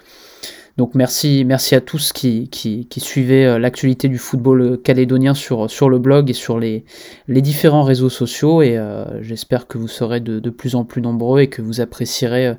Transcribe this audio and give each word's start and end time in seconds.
Donc 0.76 0.94
merci, 0.94 1.44
merci 1.44 1.74
à 1.74 1.80
tous 1.80 2.12
qui, 2.12 2.48
qui, 2.48 3.00
suivaient 3.00 3.44
euh, 3.44 3.58
l'actualité 3.58 4.08
du 4.08 4.18
football 4.18 4.60
euh, 4.62 4.76
calédonien 4.76 5.34
sur, 5.34 5.70
sur 5.70 5.88
le 5.90 5.98
blog 5.98 6.30
et 6.30 6.32
sur 6.32 6.58
les, 6.58 6.84
les 7.28 7.42
différents 7.42 7.82
réseaux 7.82 8.08
sociaux. 8.08 8.62
Et 8.62 8.78
euh, 8.78 9.22
j'espère 9.22 9.66
que 9.66 9.78
vous 9.78 9.88
serez 9.88 10.20
de, 10.20 10.50
plus 10.50 10.74
en 10.74 10.84
plus 10.84 11.02
nombreux 11.02 11.40
et 11.40 11.48
que 11.48 11.62
vous 11.62 11.80
apprécierez 11.80 12.54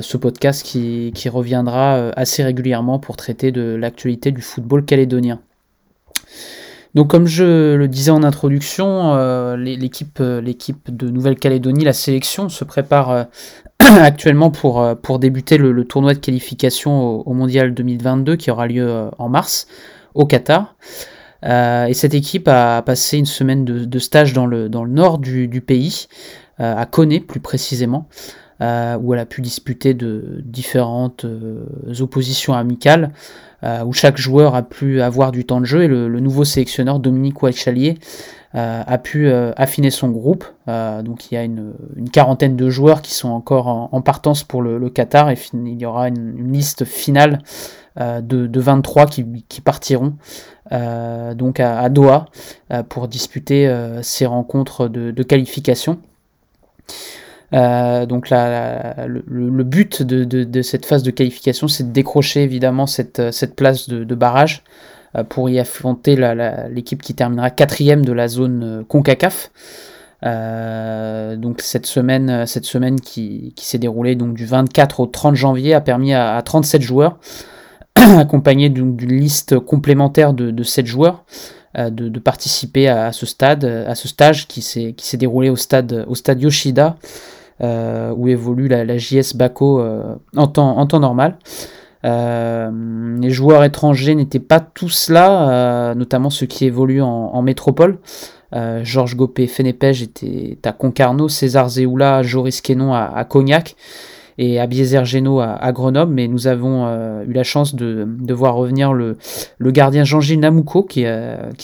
ce 0.00 0.16
podcast 0.16 0.64
qui, 0.64 1.10
qui, 1.14 1.28
reviendra 1.28 2.10
assez 2.10 2.44
régulièrement 2.44 2.98
pour 2.98 3.16
traiter 3.16 3.50
de 3.50 3.74
l'actualité 3.74 4.30
du 4.30 4.40
football 4.40 4.84
calédonien. 4.84 5.40
Donc 6.94 7.08
comme 7.08 7.26
je 7.26 7.74
le 7.74 7.88
disais 7.88 8.10
en 8.10 8.22
introduction, 8.24 9.54
l'équipe, 9.54 10.18
l'équipe 10.20 10.94
de 10.94 11.08
Nouvelle-Calédonie, 11.08 11.84
la 11.84 11.92
sélection, 11.92 12.48
se 12.48 12.64
prépare 12.64 13.26
actuellement 13.98 14.50
pour, 14.50 14.82
euh, 14.82 14.94
débuter 15.18 15.56
le, 15.58 15.84
tournoi 15.84 16.14
de 16.14 16.18
qualification 16.18 17.26
au, 17.26 17.32
Mondial 17.32 17.74
2022 17.74 18.36
qui 18.36 18.50
aura 18.50 18.66
lieu 18.66 18.88
euh, 18.88 19.10
en 19.18 19.28
mars 19.28 19.66
au 20.14 20.26
Qatar. 20.26 20.76
Euh, 21.44 21.86
et 21.86 21.94
cette 21.94 22.14
équipe 22.14 22.48
a 22.48 22.82
passé 22.82 23.16
une 23.16 23.26
semaine 23.26 23.64
de, 23.64 23.98
stage 23.98 24.32
dans 24.32 24.46
le, 24.46 24.68
nord 24.68 25.18
du, 25.18 25.60
pays, 25.60 26.06
à 26.58 26.84
Koné 26.84 27.20
plus 27.20 27.40
précisément, 27.40 28.06
où 28.60 29.14
elle 29.14 29.20
a 29.20 29.26
pu 29.26 29.40
disputer 29.40 29.94
de 29.94 30.42
différentes 30.44 31.26
oppositions 32.00 32.54
amicales, 32.54 33.12
où 33.62 33.92
chaque 33.92 34.16
joueur 34.16 34.54
a 34.54 34.62
pu 34.62 35.00
avoir 35.00 35.32
du 35.32 35.44
temps 35.44 35.60
de 35.60 35.66
jeu. 35.66 35.84
Et 35.84 35.88
le, 35.88 36.20
nouveau 36.20 36.44
sélectionneur 36.44 36.98
Dominique 36.98 37.42
Ouachalier 37.42 37.98
euh, 38.56 38.82
a 38.84 38.98
pu 38.98 39.28
euh, 39.28 39.52
affiner 39.56 39.90
son 39.90 40.08
groupe. 40.08 40.44
Euh, 40.66 41.02
donc 41.02 41.30
il 41.30 41.36
y 41.36 41.38
a 41.38 41.44
une, 41.44 41.74
quarantaine 42.12 42.56
de 42.56 42.68
joueurs 42.68 43.00
qui 43.00 43.14
sont 43.14 43.28
encore 43.28 43.68
en, 43.68 44.02
partance 44.02 44.42
pour 44.42 44.60
le, 44.60 44.90
Qatar 44.90 45.30
et 45.30 45.38
il 45.52 45.80
y 45.80 45.86
aura 45.86 46.08
une, 46.08 46.52
liste 46.52 46.84
finale 46.84 47.38
de, 47.96 48.60
23 48.60 49.06
qui, 49.06 49.24
partiront 49.64 50.14
donc 50.70 51.60
à, 51.60 51.88
Doha 51.88 52.26
pour 52.88 53.06
disputer 53.06 53.72
ces 54.02 54.26
rencontres 54.26 54.88
de, 54.88 55.22
qualification. 55.22 55.98
Donc 57.52 58.30
le, 58.30 59.62
but 59.62 60.02
de, 60.02 60.62
cette 60.62 60.86
phase 60.86 61.02
de 61.02 61.10
qualification, 61.10 61.68
c'est 61.68 61.84
de 61.84 61.92
décrocher 61.92 62.42
évidemment 62.42 62.86
cette, 62.86 63.32
cette 63.32 63.56
place 63.56 63.88
de, 63.88 64.14
barrage 64.14 64.62
euh, 65.16 65.24
pour 65.24 65.50
y 65.50 65.58
affronter 65.58 66.16
l'équipe 66.70 67.02
qui 67.02 67.14
terminera 67.14 67.50
quatrième 67.50 68.04
de 68.04 68.12
la 68.12 68.28
zone 68.28 68.62
euh, 68.62 68.84
CONCACAF. 68.84 69.50
Euh, 70.22 71.36
donc 71.36 71.62
cette 71.62 71.86
semaine, 71.86 72.46
cette 72.46 72.66
semaine 72.66 73.00
qui, 73.00 73.54
s'est 73.56 73.78
déroulée 73.78 74.14
donc 74.14 74.34
du 74.34 74.44
24 74.44 75.00
au 75.00 75.06
30 75.06 75.34
janvier 75.34 75.72
a 75.74 75.80
permis 75.80 76.12
à, 76.12 76.40
37 76.44 76.82
joueurs, 76.82 77.18
accompagnés 77.94 78.68
d'une 78.68 78.96
liste 78.98 79.58
complémentaire 79.58 80.34
de, 80.34 80.62
7 80.62 80.86
joueurs, 80.86 81.24
de, 81.74 82.18
participer 82.18 82.88
à, 82.88 83.12
ce 83.12 83.24
stade, 83.24 83.64
à 83.64 83.94
ce 83.94 84.08
stage 84.08 84.46
qui 84.46 84.60
s'est 84.60 85.16
déroulé 85.16 85.48
au 85.48 85.56
stade 85.56 86.04
Yoshida, 86.38 86.96
où 87.60 88.28
évolue 88.28 88.68
la, 88.68 88.98
JS 88.98 89.34
en 90.36 90.46
temps, 90.46 90.78
en 90.78 90.86
temps 90.86 91.00
normal. 91.00 91.36
Euh, 92.04 92.70
les 93.20 93.30
joueurs 93.30 93.62
étrangers 93.64 94.14
n'étaient 94.14 94.38
pas 94.38 94.60
tous 94.60 95.10
là, 95.10 95.50
euh, 95.50 95.94
notamment 95.94 96.30
ceux 96.30 96.46
qui 96.46 96.64
évoluent 96.64 97.02
en, 97.02 97.42
métropole. 97.42 97.98
Euh, 98.54 98.80
Georges 98.84 99.16
Gopé 99.16 99.46
Fenépège 99.46 100.02
était 100.02 100.58
à 100.64 100.72
Concarneau, 100.72 101.28
César 101.28 101.68
Zéoula, 101.68 102.22
Joris 102.22 102.60
Quénon 102.60 102.94
à, 102.94 103.24
Cognac 103.24 103.76
et 104.38 104.58
Abiezer 104.58 105.04
Geno 105.04 105.40
à, 105.40 105.72
Grenoble, 105.72 106.12
mais 106.12 106.26
nous 106.26 106.46
avons 106.46 106.88
eu 107.22 107.32
la 107.32 107.42
chance 107.42 107.74
de, 107.74 108.32
voir 108.32 108.54
revenir 108.54 108.92
le, 108.92 109.16
gardien 109.60 110.04
Jean-Gilles 110.04 110.40
Namouko 110.40 110.82
qui 110.82 111.04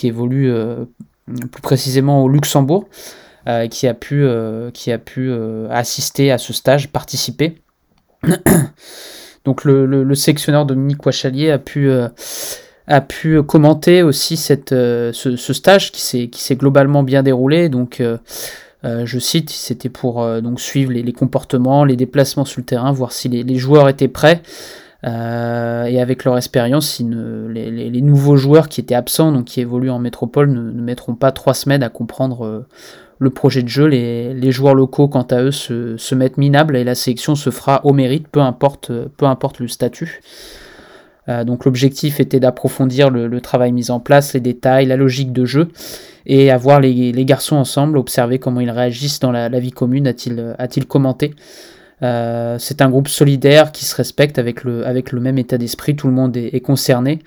évolue 0.04 0.52
plus 1.26 1.62
précisément 1.62 2.22
au 2.22 2.28
Luxembourg, 2.28 2.86
qui 3.70 3.86
a 3.86 3.94
pu, 3.94 4.26
qui 4.72 4.92
a 4.92 4.98
pu 4.98 5.32
assister 5.70 6.32
à 6.32 6.38
ce 6.38 6.52
stage, 6.52 6.88
participer. 6.88 7.58
Donc 9.46 9.64
le, 9.64 9.86
le, 9.86 10.14
sectionneur 10.16 10.66
Dominique 10.66 11.06
Wachalier 11.06 11.52
a 11.52 11.58
pu, 11.58 11.88
euh, 11.88 12.08
a 12.88 13.00
pu 13.00 13.40
commenter 13.44 14.02
aussi 14.02 14.36
cette, 14.36 14.72
euh, 14.72 15.12
ce, 15.12 15.52
stage 15.52 15.92
qui 15.92 16.00
s'est 16.00 16.56
globalement 16.56 17.04
bien 17.04 17.22
déroulé. 17.22 17.68
Donc 17.68 18.00
euh, 18.00 18.18
je 18.82 19.18
cite, 19.20 19.50
c'était 19.50 19.88
pour 19.88 20.26
donc 20.40 20.60
suivre 20.60 20.92
les, 20.92 21.12
comportements, 21.12 21.84
les 21.84 21.96
déplacements 21.96 22.44
sur 22.44 22.60
le 22.60 22.66
terrain, 22.66 22.90
voir 22.90 23.12
si 23.12 23.28
les, 23.28 23.56
joueurs 23.56 23.88
étaient 23.88 24.08
prêts. 24.08 24.42
et 25.04 25.08
avec 26.00 26.24
leur 26.24 26.36
expérience, 26.36 26.88
si 26.88 27.04
les, 27.04 28.02
nouveaux 28.02 28.36
joueurs 28.36 28.68
qui 28.68 28.80
étaient 28.80 28.94
absents, 28.96 29.30
donc 29.30 29.46
qui 29.46 29.60
évoluent 29.60 29.90
en 29.90 29.98
métropole, 30.00 30.50
ne 30.50 30.82
mettront 30.82 31.14
pas 31.14 31.30
trois 31.32 31.54
semaines 31.54 31.84
à 31.84 31.88
comprendre 31.88 32.66
le 33.18 33.30
projet 33.30 33.62
de 33.62 33.68
jeu. 33.68 33.86
Les, 33.86 34.52
joueurs 34.52 34.74
locaux, 34.74 35.08
quant 35.08 35.22
à 35.22 35.42
eux, 35.42 35.50
se, 35.50 36.14
mettent 36.14 36.38
minables 36.38 36.76
et 36.76 36.84
la 36.84 36.94
sélection 36.94 37.34
se 37.34 37.50
fera 37.50 37.80
au 37.84 37.92
mérite, 37.92 38.28
peu 38.28 38.40
importe, 38.40 38.90
le 38.90 39.68
statut. 39.68 40.20
Euh, 41.28 41.42
donc 41.42 41.64
l'objectif 41.64 42.20
était 42.20 42.38
d'approfondir 42.38 43.10
le, 43.10 43.40
travail 43.40 43.72
mis 43.72 43.90
en 43.90 43.98
place, 44.00 44.34
les 44.34 44.40
détails, 44.40 44.86
la 44.86 44.96
logique 44.96 45.32
de 45.32 45.44
jeu, 45.44 45.68
et 46.24 46.50
avoir 46.50 46.80
les, 46.80 47.24
garçons 47.24 47.56
ensemble, 47.56 47.98
observer 47.98 48.38
comment 48.38 48.60
ils 48.60 48.70
réagissent 48.70 49.20
dans 49.20 49.32
la, 49.32 49.48
vie 49.60 49.72
commune, 49.72 50.06
a-t-il 50.06 50.86
commenté. 50.86 51.34
Euh, 52.02 52.58
c'est 52.58 52.82
un 52.82 52.90
groupe 52.90 53.08
solidaire 53.08 53.72
qui 53.72 53.86
se 53.86 53.96
respecte 53.96 54.38
avec 54.38 54.62
le 54.62 55.20
même 55.20 55.38
état 55.38 55.58
d'esprit, 55.58 55.96
tout 55.96 56.06
le 56.06 56.12
monde 56.12 56.36
est 56.36 56.60
concerné. 56.60 57.20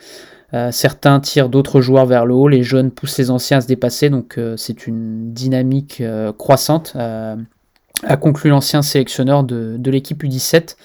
Euh, 0.53 0.71
certains 0.71 1.19
tirent 1.19 1.49
d'autres 1.49 1.79
joueurs 1.79 2.05
vers 2.05 2.25
le 2.25 2.33
haut, 2.33 2.47
les 2.47 2.63
jeunes 2.63 2.89
poussent 2.89 3.19
les 3.19 3.29
anciens 3.29 3.57
à 3.57 3.61
se 3.61 3.67
dépasser, 3.67 4.09
donc 4.09 4.37
euh, 4.37 4.57
c'est 4.57 4.87
une 4.87 5.31
dynamique 5.31 6.01
euh, 6.01 6.33
croissante, 6.33 6.95
a 6.95 8.15
conclu 8.17 8.49
l'ancien 8.49 8.81
sélectionneur 8.81 9.43
de, 9.43 9.77
l'équipe 9.91 10.23
U17. 10.23 10.77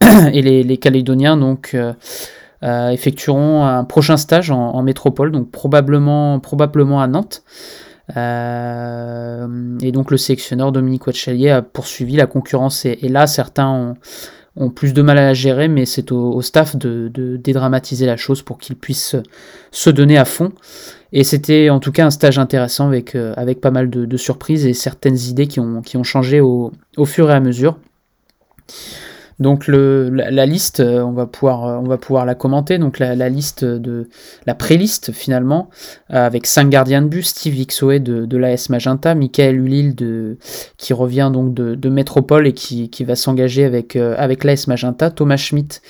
Et 0.32 0.42
les, 0.42 0.76
Calédoniens 0.76 1.36
donc 1.36 1.76
effectueront 2.62 3.64
un 3.64 3.84
prochain 3.84 4.16
stage 4.16 4.50
en, 4.50 4.82
métropole, 4.82 5.30
donc 5.30 5.52
probablement, 5.52 6.40
probablement 6.40 7.00
à 7.00 7.06
Nantes. 7.06 7.44
et 8.16 9.92
donc 9.92 10.10
le 10.10 10.16
sélectionneur 10.16 10.72
Dominique 10.72 11.06
Watchelier 11.06 11.50
a 11.50 11.62
poursuivi, 11.62 12.16
la 12.16 12.26
concurrence 12.26 12.84
et 12.86 13.08
là, 13.08 13.28
certains 13.28 13.68
ont 13.68 13.94
ont 14.56 14.70
plus 14.70 14.92
de 14.92 15.02
mal 15.02 15.18
à 15.18 15.22
la 15.22 15.34
gérer, 15.34 15.68
mais 15.68 15.86
c'est 15.86 16.12
au, 16.12 16.40
staff 16.42 16.76
de, 16.76 17.10
dédramatiser 17.42 18.06
la 18.06 18.16
chose 18.16 18.42
pour 18.42 18.58
qu'ils 18.58 18.76
puissent 18.76 19.16
se 19.70 19.90
donner 19.90 20.18
à 20.18 20.24
fond. 20.24 20.52
Et 21.12 21.24
c'était 21.24 21.70
en 21.70 21.80
tout 21.80 21.92
cas 21.92 22.06
un 22.06 22.10
stage 22.10 22.38
intéressant 22.38 22.86
avec, 22.86 23.14
euh, 23.14 23.34
avec 23.36 23.60
pas 23.60 23.70
mal 23.70 23.88
de, 23.90 24.16
surprises 24.16 24.66
et 24.66 24.74
certaines 24.74 25.18
idées 25.18 25.46
qui 25.46 25.60
ont, 25.60 25.82
qui 25.82 25.96
ont 25.96 26.04
changé 26.04 26.40
au, 26.40 26.72
fur 27.04 27.30
et 27.30 27.34
à 27.34 27.40
mesure. 27.40 27.78
Donc 29.38 29.66
la, 29.66 30.46
liste, 30.46 30.80
on 30.80 31.12
va 31.12 31.26
pouvoir, 31.26 31.82
on 31.82 31.88
va 31.88 31.98
pouvoir 31.98 32.26
la 32.26 32.34
commenter. 32.34 32.78
Donc 32.78 32.98
la, 32.98 33.28
liste 33.28 33.64
de 33.64 34.08
la 34.46 34.54
pré-liste 34.54 35.12
finalement, 35.12 35.70
avec 36.08 36.46
cinq 36.46 36.68
gardiens 36.68 37.02
de 37.02 37.08
but, 37.08 37.24
Steve 37.24 37.56
Ixoé 37.56 38.00
de, 38.00 38.36
l'AS 38.36 38.68
Magenta, 38.68 39.14
Michael 39.14 39.58
Ulil 39.58 39.94
qui 40.76 40.92
revient 40.92 41.30
donc 41.32 41.54
de, 41.54 41.88
Métropole 41.88 42.46
et 42.46 42.52
qui, 42.52 43.04
va 43.04 43.16
s'engager 43.16 43.64
avec, 43.64 43.96
avec 43.96 44.44
l'AS 44.44 44.66
Magenta, 44.66 45.10
Thomas 45.10 45.36
Schmidt 45.36 45.80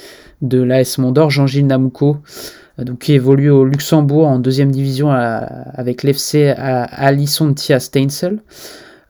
de 0.43 0.61
l'AS 0.61 0.99
Mondor, 0.99 1.31
Jean-Gilles 1.31 1.69
euh, 1.73 2.85
donc, 2.85 2.99
qui 2.99 3.12
évolue 3.15 3.50
au 3.50 3.65
Luxembourg 3.65 4.27
en 4.27 4.39
deuxième 4.39 4.71
division 4.71 5.11
avec 5.11 6.03
l'FC 6.03 6.53
Alisontia 6.56 7.81
Steinsel. 7.81 8.43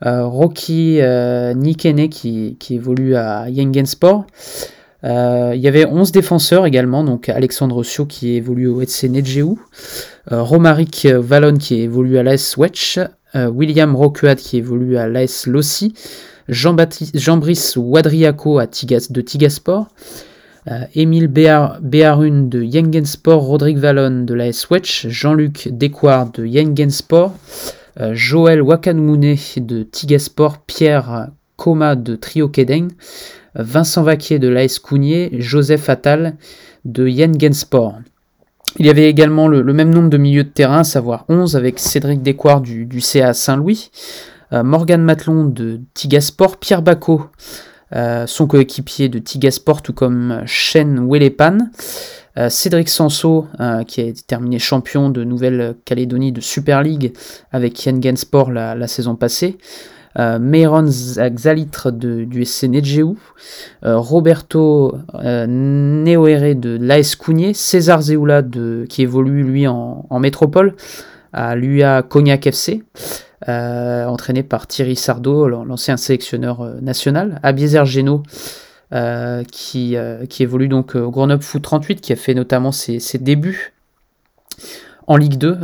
Euh, 0.05 0.25
Rocky 0.25 0.99
euh, 1.01 1.53
Nikene 1.53 2.09
qui, 2.09 2.57
évolue 2.69 3.15
à 3.15 3.49
Yengensport. 3.49 4.25
Euh, 5.03 5.51
il 5.55 5.61
y 5.61 5.67
avait 5.67 5.85
11 5.85 6.11
défenseurs 6.11 6.65
également, 6.65 7.03
donc 7.03 7.29
Alexandre 7.29 7.83
Sio 7.83 8.05
qui 8.05 8.35
évolue 8.35 8.67
au 8.67 8.81
FC 8.81 9.09
Nedjeu, 9.09 9.45
Romaric 10.31 11.05
Vallon 11.05 11.57
qui 11.57 11.81
évolue 11.81 12.17
à 12.17 12.23
l'AS 12.23 12.55
Wetch, 12.57 12.99
William 13.35 13.95
Roqueat 13.95 14.39
qui 14.39 14.57
évolue 14.57 14.95
à 14.95 15.07
l'AS 15.09 15.47
Lossi, 15.47 15.93
Jean-Brice 16.47 17.75
Wadriaco 17.77 18.59
à 18.59 18.67
Tigas, 18.67 19.07
de 19.09 19.21
Tigasport, 19.21 19.87
euh, 20.71 20.85
Émile 20.95 21.27
Béarun 21.27 22.47
de 22.47 22.61
Yengensport, 22.61 23.43
Rodrigue 23.43 23.79
Vallon 23.79 24.23
de 24.23 24.33
la 24.33 24.53
Swetch, 24.53 25.07
Jean-Luc 25.07 25.67
Descoir 25.69 26.31
de 26.31 26.45
Yengensport, 26.45 27.33
Joël 27.97 28.61
Wakanmune 28.61 29.35
de 29.57 29.83
Tigasport, 29.83 30.59
Pierre 30.59 31.29
Koma 31.57 31.95
de 31.95 32.15
Trio 32.15 32.47
Kedeng, 32.47 32.89
Vincent 33.55 34.03
Vaquier 34.03 34.39
de 34.39 34.47
l'AS 34.47 34.79
Cougnier, 34.79 35.29
Joseph 35.39 35.89
Attal 35.89 36.35
de 36.85 37.07
Yengensport. 37.07 37.99
Il 38.79 38.87
y 38.87 38.89
avait 38.89 39.09
également 39.09 39.47
le, 39.47 39.63
même 39.73 39.93
nombre 39.93 40.09
de 40.09 40.17
milieux 40.17 40.43
de 40.43 40.49
terrain, 40.49 40.79
à 40.79 40.83
savoir 40.83 41.25
11, 41.29 41.55
avec 41.55 41.79
Cédric 41.79 42.23
Descoir 42.23 42.61
du, 42.61 43.01
CA 43.01 43.33
Saint-Louis, 43.33 43.91
euh, 44.51 44.63
Morgan 44.63 45.03
Matlon 45.03 45.45
de 45.45 45.79
Tigasport, 45.93 46.57
Pierre 46.57 46.81
Bacot 46.81 47.29
euh, 47.95 48.25
son 48.25 48.47
coéquipier 48.47 49.07
de 49.07 49.19
Tigasport, 49.19 49.83
tout 49.83 49.93
comme 49.93 50.41
Shen 50.45 51.07
Welepan. 51.07 51.69
Euh, 52.37 52.49
Cédric 52.49 52.89
Sanso, 52.89 53.47
euh, 53.59 53.83
qui 53.83 54.01
a 54.01 54.05
été 54.05 54.21
terminé 54.21 54.59
champion 54.59 55.09
de 55.09 55.23
Nouvelle-Calédonie 55.23 56.31
de 56.31 56.41
Super 56.41 56.81
League 56.81 57.13
avec 57.51 57.85
Yengen 57.85 58.15
la, 58.51 58.75
la 58.75 58.87
saison 58.87 59.15
passée. 59.15 59.57
Euh, 60.19 60.37
Meiron 60.39 60.83
Xalitre 60.83 61.91
du 61.91 62.45
SC 62.45 62.65
Nedjeu, 62.65 63.07
Roberto 63.83 64.95
Neoere 65.13 66.55
de 66.55 66.77
l'AS 66.79 67.17
César 67.53 68.01
Zeoula 68.01 68.43
de, 68.43 68.85
qui 68.87 69.01
évolue 69.01 69.43
lui 69.43 69.67
en, 69.67 70.05
en 70.09 70.19
métropole 70.19 70.75
à 71.33 71.55
l'UA 71.55 72.03
Cognac 72.03 72.45
FC, 72.45 72.83
euh, 73.49 74.05
entraîné 74.05 74.43
par 74.43 74.67
Thierry 74.67 74.95
Sardo, 74.95 75.49
l'ancien 75.49 75.97
sélectionneur 75.97 76.61
euh, 76.61 76.79
national. 76.81 77.39
Abiezer 77.43 77.85
Geno, 77.85 78.23
euh, 78.93 79.43
qui, 79.51 79.95
qui, 80.29 80.43
évolue 80.43 80.67
donc 80.67 80.95
au 80.95 81.09
Grenoble 81.11 81.43
Foot 81.43 81.61
38, 81.61 82.01
qui 82.01 82.13
a 82.13 82.15
fait 82.15 82.33
notamment 82.33 82.71
ses, 82.71 82.99
débuts 83.19 83.73
en 85.07 85.17
Ligue 85.17 85.37
2 85.37 85.57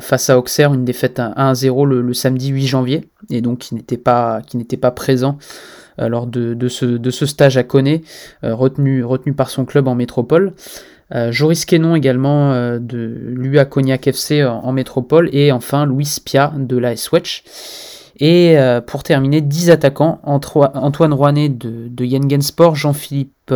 face 0.00 0.30
à 0.30 0.38
Auxerre, 0.38 0.74
une 0.74 0.84
défaite 0.84 1.18
1-0 1.18 1.86
le, 1.86 2.14
samedi 2.14 2.48
8 2.48 2.66
janvier, 2.66 3.08
et 3.30 3.40
donc 3.40 3.58
qui 3.58 3.74
n'était 3.74 3.96
pas, 3.96 4.42
présent 4.94 5.38
lors 5.98 6.26
de, 6.26 6.68
ce, 6.68 7.26
stage 7.26 7.56
à 7.56 7.62
Coné, 7.62 8.02
retenu, 8.42 9.32
par 9.36 9.50
son 9.50 9.64
club 9.64 9.88
en 9.88 9.94
métropole. 9.94 10.52
Euh, 11.14 11.30
Joris 11.30 11.64
Quenon 11.64 11.94
également 11.94 12.52
euh, 12.52 12.78
de 12.78 13.18
l'UA 13.36 13.64
Cognac 13.64 14.06
FC 14.06 14.44
en, 14.44 14.72
métropole. 14.72 15.28
Et 15.32 15.52
enfin 15.52 15.84
Louis 15.86 16.08
Pia 16.24 16.52
de 16.56 16.76
la 16.78 16.96
Swetch. 16.96 17.44
Et 18.24 18.56
euh, 18.56 18.80
pour 18.80 19.02
terminer, 19.02 19.40
10 19.40 19.70
attaquants, 19.70 20.20
Antoine 20.22 21.12
Rouanet 21.12 21.48
de, 21.48 21.88
de 21.88 22.04
Yengensport, 22.04 22.76
Jean-Philippe 22.76 23.52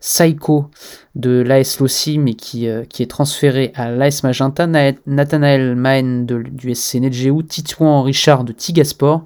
Saiko 0.00 0.66
de 1.14 1.40
l'AS 1.40 1.80
Lossi, 1.80 2.18
mais 2.18 2.34
qui, 2.34 2.68
qui, 2.90 3.02
est 3.02 3.10
transféré 3.10 3.72
à 3.74 3.90
l'AS 3.90 4.22
Magenta, 4.22 4.66
Nathanaël 5.06 5.74
Maen 5.74 6.26
de, 6.26 6.42
du 6.42 6.74
SC 6.74 6.96
Nedjeu, 6.96 7.32
Titouan 7.42 8.02
Richard 8.02 8.44
de 8.44 8.52
Tigasport, 8.52 9.24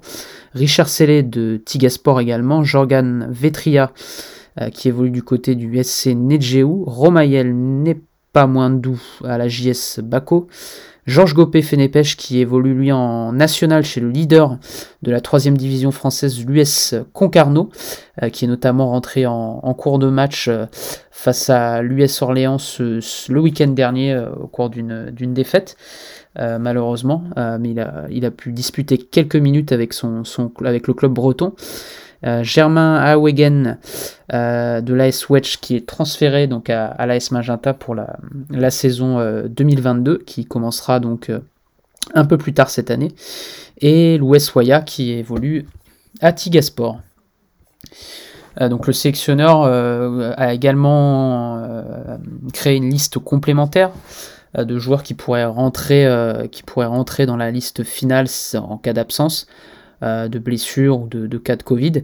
Richard 0.53 0.87
Sellet 0.87 1.21
de 1.21 1.61
Tigasport 1.63 2.21
également, 2.21 2.63
Jorgan 2.63 3.27
Vetria 3.29 3.91
euh, 4.61 4.69
qui 4.69 4.87
évolue 4.87 5.11
du 5.11 5.21
côté 5.21 5.53
du 5.53 5.83
SC 5.83 6.15
Nedjeu. 6.15 6.65
Romaïel 6.65 7.55
n'est 7.55 7.99
pas 8.33 8.47
moins 8.47 8.71
doux 8.71 9.01
à 9.23 9.37
la 9.37 9.47
JS 9.47 9.99
Baco. 10.01 10.47
Georges 11.07 11.33
Gopé 11.33 11.61
Fénépèche 11.61 12.17
qui 12.17 12.39
évolue 12.39 12.73
lui 12.73 12.91
en 12.91 13.31
national 13.31 13.83
chez 13.83 14.01
le 14.01 14.09
leader 14.09 14.57
de 15.01 15.11
la 15.11 15.21
troisième 15.21 15.57
division 15.57 15.91
française, 15.91 16.45
l'US 16.45 16.95
Concarneau, 17.13 17.69
euh, 18.21 18.29
qui 18.29 18.45
est 18.45 18.47
notamment 18.47 18.89
rentré 18.89 19.25
en, 19.25 19.73
cours 19.73 19.99
de 19.99 20.09
match 20.09 20.49
euh, 20.49 20.65
face 21.09 21.49
à 21.49 21.81
l'US 21.81 22.21
Orléans 22.21 22.57
le 22.79 23.39
week-end 23.39 23.69
dernier 23.69 24.17
au 24.17 24.47
cours 24.47 24.69
d'une 24.69 25.33
défaite. 25.33 25.77
malheureusement, 26.35 27.23
mais 27.59 27.73
il 28.09 28.25
a, 28.25 28.31
pu 28.31 28.51
disputer 28.51 28.97
quelques 28.97 29.35
minutes 29.35 29.71
avec 29.71 29.95
le 30.01 30.93
club 30.93 31.13
breton. 31.13 31.53
Euh, 32.25 32.43
Germain 32.43 32.95
Awegen 32.95 33.77
euh, 34.33 34.81
de 34.81 34.93
l'AS 34.95 35.29
Wedge 35.29 35.57
qui 35.61 35.75
est 35.75 35.85
transféré 35.85 36.47
donc 36.47 36.69
à, 36.69 37.05
l'AS 37.05 37.29
Magenta 37.31 37.75
pour 37.75 37.93
la, 37.93 38.71
saison 38.71 39.19
2022 39.47 40.11
euh, 40.11 40.23
qui 40.25 40.45
commencera 40.45 40.99
donc 40.99 41.31
un 42.15 42.25
peu 42.25 42.37
plus 42.37 42.53
tard 42.53 42.71
cette 42.71 42.89
année 42.89 43.11
et 43.81 44.17
Louis 44.17 44.39
Waya 44.55 44.81
qui 44.81 45.11
évolue 45.11 45.67
à 46.19 46.33
Tigasport. 46.33 46.99
donc 48.59 48.87
le 48.87 48.93
sélectionneur 48.93 49.63
a 49.65 50.53
également 50.53 51.61
créé 52.53 52.77
une 52.77 52.89
liste 52.89 53.19
complémentaire 53.19 53.91
de 54.57 54.79
joueurs 54.79 55.03
qui 55.03 55.13
pourraient 55.13 55.45
rentrer, 55.45 56.07
qui 56.51 56.63
pourraient 56.63 56.87
rentrer 56.87 57.27
dans 57.27 57.37
la 57.37 57.51
liste 57.51 57.83
finale 57.83 58.25
en 58.55 58.77
cas 58.77 58.93
d'absence. 58.93 59.45
Euh, 60.03 60.27
de 60.27 60.37
blessures 60.37 60.99
ou 60.99 61.07
de, 61.07 61.37
cas 61.39 61.55
de 61.55 61.63
Covid. 61.63 62.03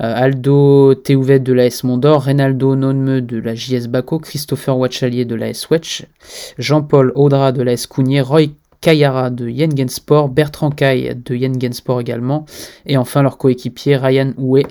Euh, 0.00 0.14
Aldo 0.16 0.94
Théouvet 0.94 1.40
de 1.40 1.52
l'AS 1.52 1.84
Mondor, 1.84 2.22
Reynaldo 2.22 2.74
Nonme 2.74 3.20
de 3.20 3.36
la 3.36 3.54
JS 3.54 3.88
Baco, 3.88 4.18
Christopher 4.18 4.78
Watchalier 4.78 5.26
de 5.26 5.34
l'AS 5.34 5.68
Wetch, 5.68 6.06
Jean-Paul 6.56 7.12
Audra 7.14 7.52
de 7.52 7.62
l'AS 7.62 7.86
Cougnier, 7.86 8.22
Roy 8.22 8.46
Kayara 8.80 9.28
de 9.28 9.46
Yengensport, 9.46 10.30
Bertrand 10.30 10.70
Kay 10.70 11.14
de 11.14 11.34
Yengensport 11.34 12.00
également, 12.00 12.46
et 12.86 12.96
enfin 12.96 13.20
leur 13.20 13.36
coéquipier 13.36 13.98
Ryan 13.98 14.32
Houé 14.38 14.64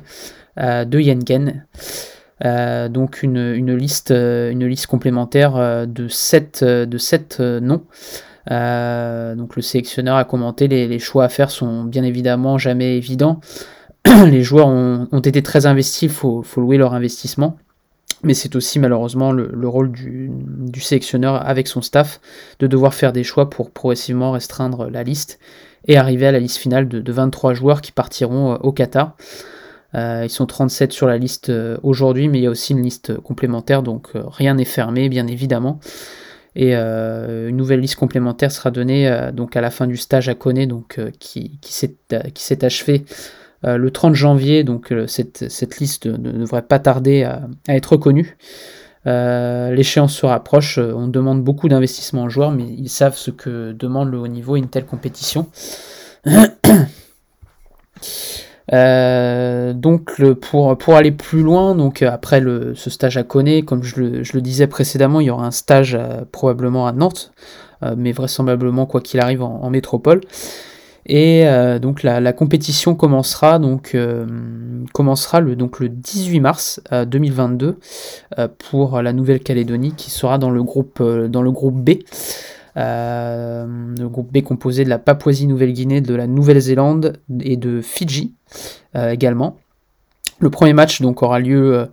euh, 0.60 0.84
de 0.84 1.00
Yengen. 1.00 1.68
donc 2.90 3.22
une, 3.22 3.76
liste, 3.78 4.16
complémentaire 4.88 5.86
de 5.86 6.08
7, 6.08 6.64
de 6.64 7.60
noms. 7.60 7.84
Euh, 8.52 9.36
donc 9.36 9.56
le 9.56 9.62
sélectionneur 9.62 10.18
a 10.18 10.26
commenté 10.26 10.68
les, 10.68 11.00
choix 11.00 11.26
à 11.26 11.30
faire 11.30 11.50
sont 11.50 11.84
bien 11.84 12.04
évidemment 12.04 12.58
jamais 12.58 12.98
évidents. 12.98 13.40
les 14.06 14.44
joueurs 14.44 14.68
ont, 14.68 15.06
été 15.20 15.42
très 15.42 15.66
investis, 15.66 16.04
il 16.04 16.10
faut, 16.10 16.44
louer 16.58 16.78
leur 16.78 16.94
investissement. 16.94 17.58
Mais 18.26 18.34
c'est 18.34 18.56
aussi 18.56 18.80
malheureusement 18.80 19.34
le, 19.34 19.68
rôle 19.68 19.92
du, 19.92 20.32
sélectionneur 20.80 21.46
avec 21.46 21.68
son 21.68 21.82
staff 21.82 22.22
de 22.60 22.68
devoir 22.68 22.94
faire 22.94 23.12
des 23.12 23.24
choix 23.24 23.50
pour 23.50 23.72
progressivement 23.72 24.32
restreindre 24.32 24.90
la 24.90 25.04
liste 25.04 25.40
et 25.88 25.98
arriver 25.98 26.28
à 26.28 26.32
la 26.32 26.40
liste 26.40 26.58
finale 26.58 26.88
de, 26.88 27.12
23 27.12 27.54
joueurs 27.54 27.82
qui 27.82 27.92
partiront 27.92 28.54
euh, 28.54 28.58
au 28.62 28.72
Qatar. 28.72 29.18
Euh, 29.96 30.22
ils 30.24 30.30
sont 30.30 30.46
37 30.46 30.94
sur 30.94 31.06
la 31.06 31.18
liste 31.18 31.52
aujourd'hui, 31.84 32.30
mais 32.30 32.40
il 32.40 32.44
y 32.44 32.48
a 32.48 32.50
aussi 32.50 32.72
une 32.72 32.82
liste 32.82 33.18
complémentaire, 33.18 33.84
donc 33.84 34.12
rien 34.16 34.56
n'est 34.56 34.66
fermé, 34.66 35.08
bien 35.10 35.28
évidemment. 35.28 35.80
Et 36.56 36.76
euh, 36.76 37.50
une 37.50 37.58
nouvelle 37.58 37.80
liste 37.80 37.96
complémentaire 37.96 38.52
sera 38.52 38.70
donnée 38.72 39.08
euh, 39.08 39.32
donc 39.32 39.56
à 39.56 39.62
la 39.62 39.72
fin 39.72 39.88
du 39.88 39.98
stage 39.98 40.30
à 40.30 40.36
Coné, 40.36 40.68
donc, 40.68 41.00
euh, 41.00 41.10
qui, 41.20 41.58
qui 41.62 41.74
s'est 41.74 42.66
achevé 42.66 43.06
le 43.66 43.92
30 43.92 44.14
janvier. 44.14 44.64
Donc 44.66 44.94
cette, 45.08 45.50
cette, 45.50 45.80
liste 45.80 46.06
ne 46.06 46.32
devrait 46.32 46.64
pas 46.64 46.80
tarder 46.80 47.24
à, 47.24 47.48
être 47.70 47.94
reconnue. 47.94 48.38
L'échéance 49.06 50.14
se 50.14 50.26
rapproche, 50.26 50.78
on 50.80 51.08
demande 51.08 51.42
beaucoup 51.44 51.70
d'investissement 51.70 52.24
aux 52.24 52.30
joueurs, 52.30 52.52
mais 52.52 52.66
ils 52.66 52.90
savent 52.90 53.16
ce 53.16 53.32
que 53.32 53.72
demande 53.72 54.12
le 54.12 54.18
haut 54.18 54.28
niveau 54.28 54.58
une 54.58 54.68
telle 54.68 54.86
compétition. 54.86 55.48
Euh, 58.74 59.74
donc 59.74 60.22
pour, 60.42 60.78
pour 60.78 60.96
aller 60.96 61.12
plus 61.12 61.44
loin, 61.44 61.76
donc 61.76 62.02
après 62.02 62.40
le, 62.40 62.74
ce 62.76 62.90
stage 62.90 63.18
à 63.18 63.24
Coné, 63.24 63.62
comme 63.62 63.84
je 63.84 64.00
le, 64.00 64.42
disais 64.42 64.68
précédemment, 64.68 65.20
il 65.20 65.28
y 65.28 65.30
aura 65.30 65.46
un 65.46 65.52
stage 65.52 65.96
euh, 65.96 66.22
probablement 66.32 66.88
à 66.88 66.92
Nantes, 66.92 67.34
euh, 67.84 67.94
mais 67.96 68.12
vraisemblablement 68.12 68.88
quoi 68.88 69.02
qu'il 69.02 69.20
arrive 69.20 69.44
en, 69.44 69.70
métropole. 69.70 70.22
Et 71.06 71.46
donc 71.82 72.02
la, 72.02 72.32
compétition 72.32 72.96
commencera 72.96 73.60
donc 73.60 73.94
commencera 74.94 75.42
le 75.42 75.58
donc 75.58 75.82
le 75.82 75.90
18 75.90 76.40
mars 76.40 76.82
2022 76.94 77.78
pour 78.58 79.02
la 79.02 79.12
Nouvelle-Calédonie 79.12 79.96
qui 79.98 80.12
sera 80.12 80.38
dans 80.38 80.50
le 80.50 80.64
groupe 80.64 81.04
dans 81.04 81.42
le 81.42 81.52
groupe 81.52 81.76
B. 81.76 82.04
le 82.76 84.08
groupe 84.08 84.32
B 84.32 84.42
composé 84.42 84.84
de 84.84 84.90
la 84.90 85.00
Papouasie-Nouvelle-Guinée, 85.00 86.02
de 86.02 86.16
la 86.16 86.28
Nouvelle-Zélande 86.28 87.20
et 87.42 87.58
de 87.58 87.82
Fidji 87.82 88.34
également. 88.96 89.58
Le 90.40 90.50
premier 90.50 90.74
match 90.74 91.02
donc 91.02 91.24
aura 91.24 91.40
lieu 91.40 91.88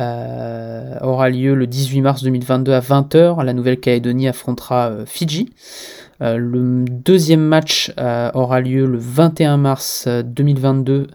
euh, 0.00 0.98
aura 1.00 1.30
lieu 1.30 1.54
le 1.54 1.66
18 1.66 2.02
mars 2.02 2.22
2022 2.22 2.72
à 2.72 2.80
20h. 2.80 3.42
La 3.42 3.52
Nouvelle-Calédonie 3.54 4.28
affrontera 4.28 4.90
euh, 4.90 5.06
Fidji. 5.06 5.50
Euh, 6.20 6.36
le 6.36 6.84
deuxième 6.84 7.40
match 7.40 7.92
aura 8.34 8.60
lieu 8.60 8.86
le 8.86 8.98
21 8.98 9.56
mars 9.56 10.08
2022 10.08 11.06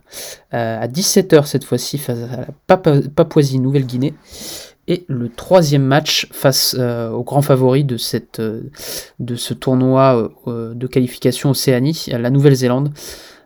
à 0.51 0.87
17h 0.87 1.45
cette 1.45 1.65
fois-ci 1.65 1.97
face 1.97 2.19
à 2.19 2.37
la 2.37 2.77
Papouasie-Nouvelle-Guinée. 3.15 4.13
Et 4.87 5.05
le 5.07 5.29
troisième 5.29 5.83
match 5.83 6.27
face 6.31 6.75
au 6.75 7.23
grand 7.23 7.41
favori 7.41 7.85
de, 7.85 7.95
cette, 7.95 8.41
de 8.41 9.35
ce 9.35 9.53
tournoi 9.53 10.29
de 10.45 10.87
qualification 10.87 11.51
Océanie, 11.51 12.07
la 12.11 12.29
Nouvelle-Zélande, 12.29 12.91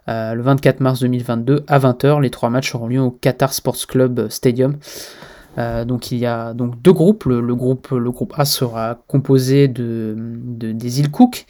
euh, 0.09 0.33
le 0.33 0.41
24 0.41 0.79
mars 0.79 1.01
2022 1.01 1.65
à 1.67 1.79
20h. 1.79 2.21
Les 2.21 2.29
trois 2.29 2.49
matchs 2.49 2.73
auront 2.75 2.87
lieu 2.87 3.01
au 3.01 3.11
Qatar 3.11 3.53
Sports 3.53 3.87
Club 3.87 4.29
Stadium. 4.29 4.77
Euh, 5.57 5.85
donc 5.85 6.11
il 6.11 6.19
y 6.19 6.25
a 6.25 6.53
donc 6.53 6.81
deux 6.81 6.93
groupes. 6.93 7.25
Le, 7.25 7.55
groupe, 7.55 7.89
le 7.91 8.11
groupe 8.11 8.33
A 8.37 8.45
sera 8.45 8.99
composé 9.07 9.67
de, 9.67 10.15
des 10.17 10.99
îles 10.99 11.11
Cook, 11.11 11.45